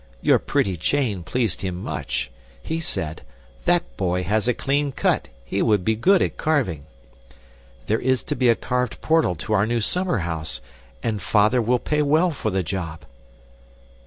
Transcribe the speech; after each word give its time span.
Your 0.23 0.39
pretty 0.39 0.77
chain 0.77 1.21
pleased 1.21 1.61
him 1.61 1.75
much. 1.75 2.31
He 2.63 2.79
said, 2.79 3.21
'That 3.65 3.97
boy 3.97 4.23
has 4.23 4.47
a 4.47 4.53
clean 4.55 4.91
cut; 4.91 5.27
he 5.45 5.61
would 5.61 5.85
be 5.85 5.93
good 5.95 6.23
at 6.23 6.37
carving.' 6.37 6.87
There 7.85 7.99
is 7.99 8.23
to 8.23 8.35
be 8.35 8.49
a 8.49 8.55
carved 8.55 8.99
portal 9.01 9.35
to 9.35 9.53
our 9.53 9.67
new 9.67 9.79
summer 9.79 10.17
house, 10.25 10.59
and 11.03 11.21
father 11.21 11.61
will 11.61 11.77
pay 11.77 12.01
well 12.01 12.31
for 12.31 12.49
the 12.49 12.63
job." 12.63 13.01